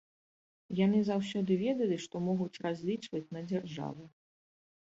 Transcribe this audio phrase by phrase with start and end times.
[0.85, 4.03] Яны заўсёды ведалі, што могуць разлічваць на дзяржаву.